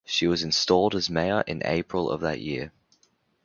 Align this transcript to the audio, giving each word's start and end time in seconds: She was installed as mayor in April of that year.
She 0.03 0.25
was 0.25 0.41
installed 0.41 0.95
as 0.95 1.11
mayor 1.11 1.41
in 1.45 1.61
April 1.63 2.09
of 2.09 2.21
that 2.21 2.39
year. 2.41 2.71